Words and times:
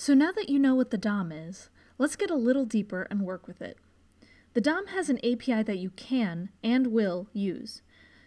So 0.00 0.14
now 0.14 0.30
that 0.30 0.48
you 0.48 0.60
know 0.60 0.76
what 0.76 0.92
the 0.92 0.96
DOM 0.96 1.32
is, 1.32 1.70
let's 1.98 2.14
get 2.14 2.30
a 2.30 2.36
little 2.36 2.64
deeper 2.64 3.08
and 3.10 3.22
work 3.22 3.48
with 3.48 3.60
it. 3.60 3.78
The 4.54 4.60
DOM 4.60 4.86
has 4.86 5.10
an 5.10 5.18
API 5.24 5.64
that 5.64 5.78
you 5.78 5.90
can 5.90 6.50
and 6.62 6.92
will 6.92 7.26
use. 7.32 7.82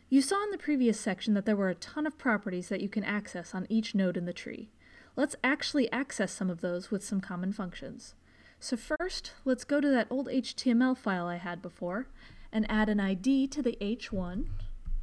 You 0.09 0.21
saw 0.21 0.43
in 0.43 0.51
the 0.51 0.57
previous 0.57 0.99
section 0.99 1.33
that 1.33 1.45
there 1.45 1.55
were 1.55 1.69
a 1.69 1.75
ton 1.75 2.05
of 2.05 2.17
properties 2.17 2.67
that 2.67 2.81
you 2.81 2.89
can 2.89 3.05
access 3.05 3.55
on 3.55 3.67
each 3.69 3.95
node 3.95 4.17
in 4.17 4.25
the 4.25 4.33
tree. 4.33 4.69
Let's 5.15 5.37
actually 5.45 5.89
access 5.93 6.33
some 6.33 6.49
of 6.49 6.59
those 6.59 6.91
with 6.91 7.05
some 7.05 7.21
common 7.21 7.53
functions. 7.53 8.15
So 8.59 8.75
first, 8.75 9.31
let's 9.45 9.63
go 9.63 9.79
to 9.79 9.89
that 9.91 10.07
old 10.09 10.27
HTML 10.27 10.97
file 10.97 11.27
I 11.27 11.37
had 11.37 11.61
before 11.61 12.07
and 12.51 12.69
add 12.69 12.89
an 12.89 12.99
ID 12.99 13.47
to 13.47 13.61
the 13.61 13.77
H1, 13.79 14.45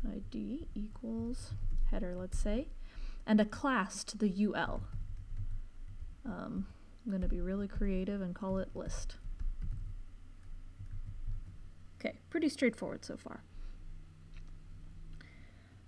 ID 0.07 0.66
equals 0.75 1.53
header, 1.91 2.14
let's 2.14 2.39
say, 2.39 2.69
and 3.27 3.41
a 3.41 3.46
class 3.46 4.05
to 4.05 4.19
the 4.19 4.30
UL. 4.45 4.82
Um, 6.29 6.66
I'm 7.04 7.10
going 7.10 7.22
to 7.22 7.29
be 7.29 7.40
really 7.40 7.66
creative 7.66 8.20
and 8.20 8.34
call 8.34 8.59
it 8.59 8.69
list. 8.74 9.16
Okay, 11.98 12.19
pretty 12.30 12.48
straightforward 12.48 13.05
so 13.05 13.16
far. 13.16 13.42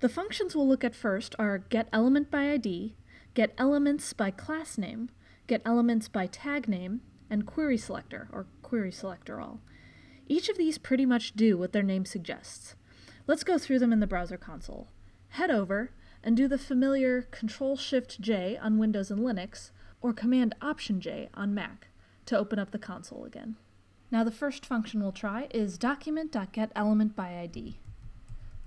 The 0.01 0.09
functions 0.09 0.57
we'll 0.57 0.67
look 0.67 0.83
at 0.83 0.95
first 0.95 1.35
are 1.39 1.59
get 1.59 1.89
element 1.93 2.31
by 2.31 2.51
ID, 2.51 2.97
get 3.35 3.53
elements 3.59 4.13
by 4.15 4.31
class 4.31 4.79
name, 4.79 5.11
get 5.47 5.61
elements 5.65 6.09
by 6.09 6.27
tag 6.27 6.69
name, 6.69 7.03
and 7.29 7.47
query 7.47 7.77
selector, 7.77 8.29
or 8.33 8.47
query 8.63 8.91
selector 8.91 9.41
all. 9.41 9.61
Each 10.27 10.49
of 10.49 10.57
these 10.57 10.79
pretty 10.79 11.05
much 11.05 11.35
do 11.35 11.59
what 11.59 11.73
their 11.73 11.83
name 11.83 12.07
suggests. 12.07 12.77
Let's 13.27 13.45
go 13.45 13.59
through 13.59 13.81
them 13.81 13.93
in 13.93 14.01
the 14.01 14.07
browser 14.07 14.39
console. 14.39 14.89
Head 15.31 15.51
over 15.51 15.91
and 16.25 16.37
do 16.37 16.49
the 16.49 16.59
familiar 16.59 17.23
Control-Shift-J 17.23 18.57
on 18.57 18.79
Windows 18.79 19.11
and 19.11 19.21
Linux, 19.21 19.71
or 20.03 20.13
Command-Option-J 20.13 21.29
on 21.35 21.55
Mac 21.55 21.89
to 22.27 22.39
open 22.39 22.59
up 22.59 22.71
the 22.71 22.79
console 22.79 23.25
again. 23.25 23.57
Now 24.11 24.25
the 24.25 24.31
first 24.31 24.67
function 24.67 25.01
we'll 25.03 25.13
try 25.13 25.47
is 25.51 25.79
document.getElementById. 25.79 27.75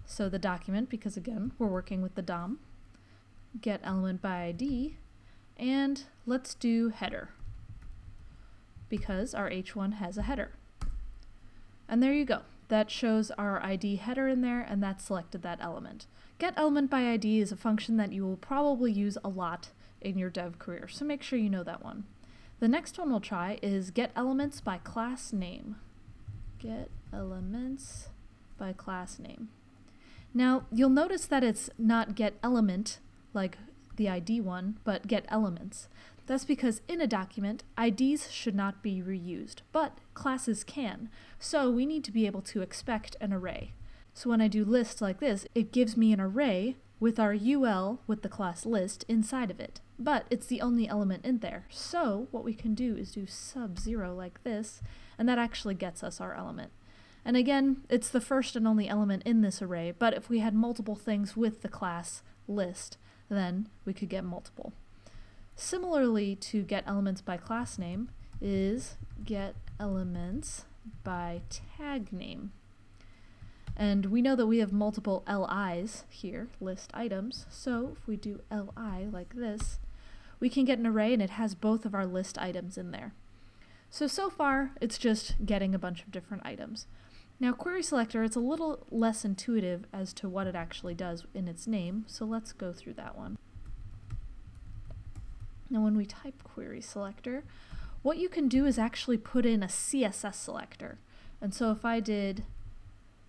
So 0.05 0.29
the 0.29 0.39
document, 0.39 0.89
because 0.89 1.17
again, 1.17 1.51
we're 1.57 1.67
working 1.67 2.01
with 2.01 2.15
the 2.15 2.21
DOM, 2.21 2.59
get 3.61 3.81
element 3.83 4.21
by 4.21 4.43
ID, 4.45 4.97
and 5.57 6.03
let's 6.25 6.53
do 6.55 6.89
header, 6.89 7.29
because 8.89 9.33
our 9.33 9.49
H1 9.49 9.93
has 9.93 10.17
a 10.17 10.23
header. 10.23 10.51
And 11.87 12.01
there 12.01 12.13
you 12.13 12.25
go. 12.25 12.41
That 12.69 12.89
shows 12.89 13.29
our 13.31 13.61
ID 13.63 13.97
header 13.97 14.27
in 14.27 14.41
there, 14.41 14.61
and 14.61 14.81
that 14.81 15.01
selected 15.01 15.41
that 15.43 15.59
element. 15.61 16.07
Get 16.39 16.53
element 16.57 16.89
by 16.89 17.09
ID 17.11 17.39
is 17.39 17.51
a 17.51 17.57
function 17.57 17.97
that 17.97 18.11
you 18.11 18.25
will 18.25 18.37
probably 18.37 18.91
use 18.91 19.17
a 19.23 19.29
lot 19.29 19.69
in 20.03 20.17
your 20.17 20.29
dev 20.29 20.59
career, 20.59 20.87
so 20.87 21.05
make 21.05 21.23
sure 21.23 21.39
you 21.39 21.49
know 21.49 21.63
that 21.63 21.83
one. 21.83 22.05
The 22.59 22.67
next 22.67 22.97
one 22.97 23.09
we'll 23.09 23.19
try 23.19 23.59
is 23.61 23.91
get 23.91 24.11
elements 24.15 24.61
by 24.61 24.77
class 24.77 25.33
name. 25.33 25.75
Get 26.59 26.89
elements 27.11 28.09
by 28.57 28.73
class 28.73 29.19
name. 29.19 29.49
Now, 30.33 30.65
you'll 30.71 30.89
notice 30.89 31.25
that 31.25 31.43
it's 31.43 31.69
not 31.77 32.15
get 32.15 32.39
element 32.41 32.99
like 33.33 33.57
the 33.97 34.09
ID 34.09 34.41
one, 34.41 34.79
but 34.83 35.07
get 35.07 35.25
elements. 35.27 35.87
That's 36.25 36.45
because 36.45 36.81
in 36.87 37.01
a 37.01 37.07
document, 37.07 37.63
IDs 37.77 38.31
should 38.31 38.55
not 38.55 38.81
be 38.81 39.01
reused, 39.01 39.57
but 39.71 39.97
classes 40.13 40.63
can. 40.63 41.09
So 41.39 41.69
we 41.69 41.85
need 41.85 42.03
to 42.05 42.11
be 42.11 42.25
able 42.25 42.41
to 42.43 42.61
expect 42.61 43.17
an 43.19 43.33
array. 43.33 43.73
So 44.13 44.29
when 44.29 44.41
I 44.41 44.47
do 44.47 44.63
list 44.63 45.01
like 45.01 45.19
this, 45.19 45.45
it 45.53 45.71
gives 45.71 45.97
me 45.97 46.13
an 46.13 46.21
array 46.21 46.77
with 47.03 47.19
our 47.19 47.33
UL 47.33 47.99
with 48.07 48.21
the 48.21 48.29
class 48.29 48.65
list 48.65 49.03
inside 49.09 49.51
of 49.51 49.59
it. 49.59 49.81
But 49.99 50.25
it's 50.29 50.45
the 50.45 50.61
only 50.61 50.87
element 50.87 51.25
in 51.25 51.39
there. 51.39 51.65
So 51.69 52.29
what 52.31 52.45
we 52.45 52.53
can 52.53 52.73
do 52.73 52.95
is 52.95 53.11
do 53.11 53.27
sub 53.27 53.77
zero 53.77 54.15
like 54.15 54.41
this, 54.45 54.81
and 55.17 55.27
that 55.27 55.37
actually 55.37 55.75
gets 55.75 56.01
us 56.01 56.21
our 56.21 56.33
element. 56.33 56.71
And 57.25 57.35
again, 57.35 57.81
it's 57.89 58.07
the 58.07 58.21
first 58.21 58.55
and 58.55 58.65
only 58.65 58.87
element 58.87 59.23
in 59.25 59.41
this 59.41 59.61
array, 59.61 59.91
but 59.91 60.13
if 60.13 60.29
we 60.29 60.39
had 60.39 60.55
multiple 60.55 60.95
things 60.95 61.35
with 61.35 61.61
the 61.61 61.67
class 61.67 62.23
list, 62.47 62.97
then 63.27 63.67
we 63.83 63.91
could 63.91 64.07
get 64.07 64.23
multiple. 64.23 64.71
Similarly 65.57 66.37
to 66.37 66.63
get 66.63 66.85
elements 66.87 67.19
by 67.19 67.35
class 67.35 67.77
name 67.77 68.11
is 68.39 68.95
get 69.25 69.55
elements 69.77 70.63
by 71.03 71.41
tag 71.49 72.13
name. 72.13 72.53
And 73.75 74.07
we 74.07 74.21
know 74.21 74.35
that 74.35 74.47
we 74.47 74.59
have 74.59 74.71
multiple 74.71 75.23
LIs 75.27 76.05
here, 76.09 76.49
list 76.61 76.91
items, 76.93 77.45
so 77.49 77.95
if 77.97 78.07
we 78.07 78.15
do 78.15 78.41
LI 78.51 79.07
like 79.11 79.33
this, 79.33 79.79
we 80.39 80.49
can 80.49 80.65
get 80.65 80.77
an 80.77 80.85
array 80.85 81.13
and 81.13 81.21
it 81.21 81.31
has 81.31 81.55
both 81.55 81.85
of 81.85 81.95
our 81.95 82.05
list 82.05 82.37
items 82.37 82.77
in 82.77 82.91
there. 82.91 83.13
So, 83.89 84.07
so 84.07 84.29
far, 84.29 84.71
it's 84.81 84.97
just 84.97 85.45
getting 85.45 85.73
a 85.73 85.79
bunch 85.79 86.03
of 86.03 86.11
different 86.11 86.45
items. 86.45 86.87
Now 87.39 87.51
query 87.51 87.83
selector, 87.83 88.23
it's 88.23 88.35
a 88.35 88.39
little 88.41 88.85
less 88.91 89.25
intuitive 89.25 89.85
as 89.91 90.13
to 90.13 90.29
what 90.29 90.47
it 90.47 90.55
actually 90.55 90.93
does 90.93 91.25
in 91.33 91.47
its 91.47 91.67
name, 91.67 92.05
so 92.07 92.25
let's 92.25 92.53
go 92.53 92.71
through 92.71 92.93
that 92.93 93.17
one. 93.17 93.37
Now 95.69 95.81
when 95.81 95.97
we 95.97 96.05
type 96.05 96.43
query 96.43 96.81
selector, 96.81 97.43
what 98.03 98.17
you 98.17 98.29
can 98.29 98.47
do 98.47 98.65
is 98.65 98.77
actually 98.77 99.17
put 99.17 99.45
in 99.45 99.63
a 99.63 99.67
CSS 99.67 100.35
selector. 100.35 100.99
And 101.41 101.53
so 101.53 101.71
if 101.71 101.83
I 101.83 101.99
did 101.99 102.43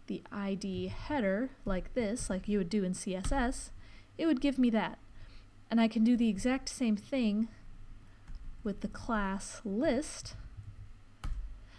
the 0.06 0.22
ID 0.32 0.88
header 0.88 1.50
like 1.65 1.94
this, 1.94 2.28
like 2.28 2.48
you 2.48 2.59
would 2.59 2.70
do 2.70 2.84
in 2.84 2.92
CSS, 2.92 3.70
it 4.19 4.26
would 4.26 4.41
give 4.41 4.59
me 4.59 4.70
that. 4.70 4.98
And 5.70 5.81
I 5.81 5.88
can 5.88 6.04
do 6.04 6.16
the 6.16 6.28
exact 6.28 6.69
same 6.69 6.97
thing 6.97 7.48
with 8.62 8.81
the 8.81 8.88
class 8.88 9.60
list, 9.65 10.34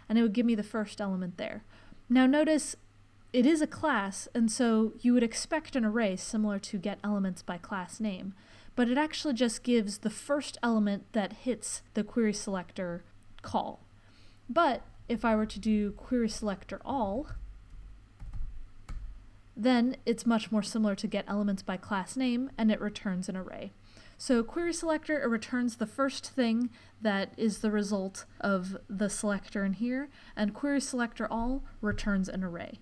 and 0.07 0.17
it 0.17 0.21
would 0.21 0.33
give 0.33 0.45
me 0.45 0.55
the 0.55 0.63
first 0.63 1.01
element 1.01 1.37
there. 1.37 1.63
Now 2.09 2.25
notice 2.25 2.75
it 3.33 3.45
is 3.45 3.61
a 3.61 3.67
class, 3.67 4.27
and 4.33 4.51
so 4.51 4.93
you 5.01 5.13
would 5.13 5.23
expect 5.23 5.75
an 5.75 5.83
array 5.83 6.15
similar 6.15 6.59
to 6.59 6.77
get 6.77 6.99
elements 7.03 7.41
by 7.41 7.57
class 7.57 7.99
name, 7.99 8.33
but 8.75 8.89
it 8.89 8.97
actually 8.97 9.33
just 9.33 9.63
gives 9.63 9.99
the 9.99 10.09
first 10.09 10.57
element 10.61 11.11
that 11.13 11.33
hits 11.33 11.81
the 11.95 12.03
query 12.03 12.33
selector 12.33 13.03
call. 13.41 13.81
But 14.49 14.83
if 15.09 15.25
I 15.25 15.35
were 15.35 15.45
to 15.45 15.59
do 15.59 15.91
query 15.91 16.29
selector 16.29 16.79
all, 16.85 17.27
then 19.55 19.95
it's 20.05 20.25
much 20.25 20.51
more 20.51 20.63
similar 20.63 20.95
to 20.95 21.07
get 21.07 21.23
elements 21.27 21.63
by 21.63 21.77
class 21.77 22.17
name, 22.17 22.49
and 22.57 22.71
it 22.71 22.81
returns 22.81 23.29
an 23.29 23.37
array. 23.37 23.71
So 24.17 24.43
query 24.43 24.73
selector 24.73 25.21
it 25.21 25.27
returns 25.27 25.75
the 25.75 25.85
first 25.85 26.31
thing 26.31 26.69
that 27.01 27.33
is 27.37 27.59
the 27.59 27.71
result 27.71 28.25
of 28.39 28.77
the 28.89 29.09
selector 29.09 29.65
in 29.65 29.73
here, 29.73 30.09
and 30.35 30.53
query 30.53 30.81
selector 30.81 31.27
all 31.29 31.63
returns 31.81 32.29
an 32.29 32.43
array. 32.43 32.79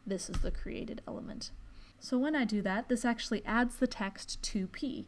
this 0.06 0.30
is 0.30 0.42
the 0.42 0.52
created 0.52 1.02
element. 1.08 1.52
So 2.00 2.18
when 2.18 2.36
I 2.36 2.46
do 2.46 2.62
that, 2.62 2.90
this 2.90 3.06
actually 3.06 3.46
adds 3.46 3.76
the 3.76 3.88
text 3.88 4.42
to 4.44 4.68
p. 4.68 5.08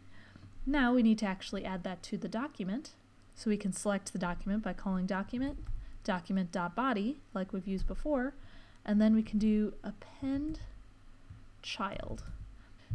Now 0.66 0.94
we 0.94 1.04
need 1.04 1.18
to 1.20 1.26
actually 1.26 1.66
add 1.66 1.84
that 1.84 2.04
to 2.04 2.18
the 2.18 2.28
document. 2.28 2.92
So 3.34 3.50
we 3.50 3.58
can 3.58 3.74
select 3.74 4.14
the 4.14 4.20
document 4.20 4.62
by 4.62 4.74
calling 4.74 5.06
document, 5.06 5.58
document.body, 6.04 7.18
like 7.34 7.54
we've 7.54 7.68
used 7.68 7.88
before, 7.88 8.36
and 8.86 9.02
then 9.02 9.16
we 9.16 9.24
can 9.24 9.40
do 9.40 9.74
append 9.84 10.60
child. 11.62 12.24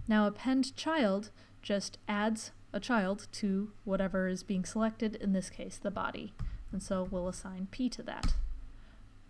Now 0.06 0.26
append 0.26 0.76
child 0.76 1.31
just 1.62 1.99
adds 2.06 2.52
a 2.73 2.79
child 2.79 3.26
to 3.32 3.73
whatever 3.85 4.29
is 4.29 4.43
being 4.43 4.64
selected, 4.64 5.17
in 5.17 5.32
this 5.32 5.50
case 5.50 5.79
the 5.79 5.91
body. 5.91 6.35
And 6.70 6.82
so 6.82 7.09
we'll 7.11 7.29
assign 7.29 7.69
p 7.70 7.88
to 7.88 8.02
that. 8.02 8.35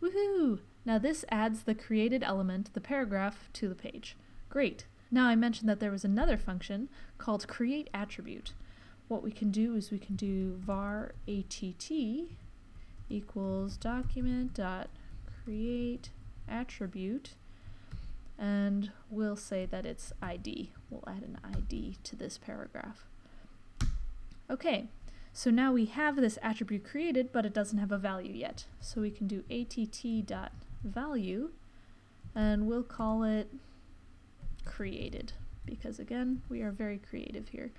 Woohoo! 0.03 0.61
Now 0.85 0.99
this 0.99 1.25
adds 1.31 1.63
the 1.63 1.75
created 1.75 2.23
element, 2.23 2.73
the 2.75 2.81
paragraph, 2.81 3.49
to 3.55 3.69
the 3.69 3.75
page. 3.75 4.17
Great. 4.49 4.87
Now 5.11 5.27
I 5.27 5.37
mentioned 5.37 5.69
that 5.69 5.81
there 5.81 5.91
was 5.91 6.05
another 6.05 6.37
function 6.37 6.89
called 7.19 7.49
create 7.49 7.89
attribute. 7.95 8.53
What 9.09 9.23
we 9.23 9.31
can 9.31 9.51
do 9.51 9.77
is 9.77 9.91
we 9.91 9.99
can 9.99 10.17
do 10.17 10.57
var 10.57 11.13
att 11.29 11.61
equals 13.09 13.77
document 13.77 14.55
dot 14.55 14.89
create 15.45 16.11
attribute 16.49 17.35
and 18.39 18.91
we'll 19.09 19.37
say 19.37 19.65
that 19.67 19.87
it's 19.87 20.13
ID. 20.21 20.73
We'll 20.91 21.05
add 21.07 21.23
an 21.23 21.39
ID 21.43 21.97
to 22.05 22.17
this 22.17 22.37
paragraph. 22.39 23.07
Okay, 24.51 24.89
so 25.37 25.51
now 25.51 25.71
we 25.71 25.85
have 25.85 26.17
this 26.17 26.39
attribute 26.43 26.83
created, 26.83 27.31
but 27.31 27.45
it 27.45 27.53
doesn't 27.53 27.77
have 27.77 27.93
a 27.93 27.99
value 27.99 28.33
yet. 28.33 28.65
So 28.81 29.03
we 29.03 29.11
can 29.11 29.27
do 29.27 29.45
att.value, 29.51 31.51
and 32.35 32.67
we'll 32.67 32.83
call 32.83 33.23
it 33.23 33.51
created, 34.65 35.35
because 35.67 35.99
again, 35.99 36.41
we 36.49 36.63
are 36.63 36.71
very 36.71 36.97
creative 36.97 37.51
here. 37.51 37.71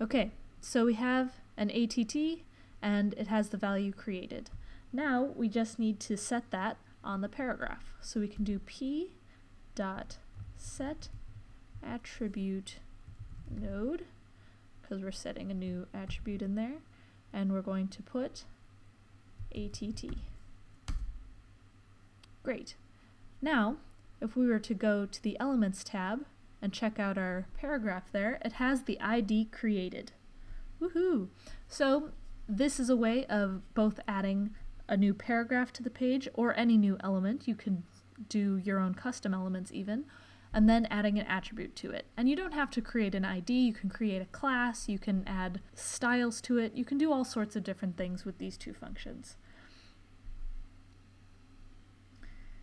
Okay, 0.00 0.32
so 0.60 0.84
we 0.84 0.94
have 0.94 1.34
an 1.56 1.70
att, 1.70 2.42
and 2.82 3.14
it 3.14 3.28
has 3.28 3.50
the 3.50 3.56
value 3.56 3.92
created. 3.92 4.50
Now 4.92 5.28
we 5.36 5.48
just 5.48 5.78
need 5.78 6.00
to 6.00 6.16
set 6.16 6.50
that 6.50 6.78
on 7.04 7.20
the 7.20 7.28
paragraph. 7.28 7.92
So 8.00 8.18
we 8.18 8.26
can 8.26 8.42
do 8.42 8.58
p 8.58 9.12
dot 9.76 10.16
set 10.56 11.10
attribute 11.80 12.80
node 13.48 14.06
because 14.86 15.02
we're 15.02 15.12
setting 15.12 15.50
a 15.50 15.54
new 15.54 15.86
attribute 15.92 16.42
in 16.42 16.54
there 16.54 16.78
and 17.32 17.52
we're 17.52 17.62
going 17.62 17.88
to 17.88 18.02
put 18.02 18.44
att. 19.54 19.82
Great. 22.42 22.76
Now, 23.42 23.76
if 24.20 24.36
we 24.36 24.46
were 24.46 24.60
to 24.60 24.74
go 24.74 25.06
to 25.06 25.22
the 25.22 25.38
Elements 25.40 25.82
tab 25.82 26.24
and 26.62 26.72
check 26.72 26.98
out 26.98 27.18
our 27.18 27.46
paragraph 27.58 28.12
there, 28.12 28.38
it 28.44 28.54
has 28.54 28.84
the 28.84 29.00
ID 29.00 29.46
created. 29.46 30.12
Woohoo! 30.80 31.28
So 31.68 32.10
this 32.48 32.78
is 32.78 32.88
a 32.88 32.96
way 32.96 33.26
of 33.26 33.62
both 33.74 33.98
adding 34.06 34.50
a 34.88 34.96
new 34.96 35.12
paragraph 35.12 35.72
to 35.74 35.82
the 35.82 35.90
page 35.90 36.28
or 36.34 36.56
any 36.56 36.76
new 36.76 36.96
element. 37.00 37.48
You 37.48 37.56
can 37.56 37.82
do 38.28 38.56
your 38.58 38.78
own 38.78 38.94
custom 38.94 39.34
elements 39.34 39.72
even, 39.72 40.04
and 40.56 40.70
then 40.70 40.86
adding 40.86 41.18
an 41.18 41.26
attribute 41.26 41.76
to 41.76 41.90
it. 41.90 42.06
And 42.16 42.30
you 42.30 42.34
don't 42.34 42.54
have 42.54 42.70
to 42.70 42.80
create 42.80 43.14
an 43.14 43.26
ID, 43.26 43.52
you 43.52 43.74
can 43.74 43.90
create 43.90 44.22
a 44.22 44.24
class, 44.24 44.88
you 44.88 44.98
can 44.98 45.22
add 45.26 45.60
styles 45.74 46.40
to 46.40 46.56
it, 46.56 46.72
you 46.74 46.82
can 46.82 46.96
do 46.96 47.12
all 47.12 47.26
sorts 47.26 47.56
of 47.56 47.62
different 47.62 47.98
things 47.98 48.24
with 48.24 48.38
these 48.38 48.56
two 48.56 48.72
functions. 48.72 49.36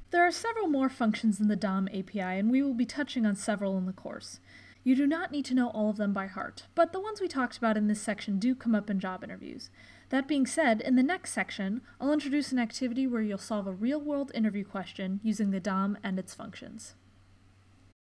There 0.10 0.26
are 0.26 0.32
several 0.32 0.68
more 0.68 0.90
functions 0.90 1.40
in 1.40 1.50
the 1.50 1.56
DOM 1.56 1.88
API, 1.94 2.20
and 2.20 2.50
we 2.50 2.64
will 2.64 2.74
be 2.74 2.86
touching 2.86 3.28
on 3.28 3.36
several 3.36 3.78
in 3.78 3.86
the 3.86 3.94
course. 3.94 4.40
You 4.84 4.96
do 4.96 5.06
not 5.06 5.32
need 5.32 5.46
to 5.46 5.54
know 5.54 5.70
all 5.70 5.92
of 5.92 5.98
them 5.98 6.14
by 6.14 6.26
heart, 6.26 6.64
but 6.74 6.94
the 6.94 7.00
ones 7.00 7.22
we 7.22 7.28
talked 7.28 7.60
about 7.60 7.78
in 7.78 7.88
this 7.88 8.02
section 8.02 8.40
do 8.40 8.56
come 8.56 8.74
up 8.74 8.90
in 8.90 9.00
job 9.00 9.24
interviews. 9.24 9.70
That 10.10 10.28
being 10.28 10.48
said, 10.48 10.82
in 10.82 10.96
the 10.96 11.04
next 11.04 11.32
section, 11.32 11.82
I'll 12.02 12.12
introduce 12.12 12.52
an 12.52 12.58
activity 12.58 13.06
where 13.06 13.22
you'll 13.22 13.38
solve 13.38 13.68
a 13.68 13.72
real 13.72 14.02
world 14.02 14.32
interview 14.34 14.66
question 14.66 15.20
using 15.22 15.52
the 15.52 15.60
DOM 15.60 16.00
and 16.04 16.18
its 16.18 16.34
functions. 16.34 16.96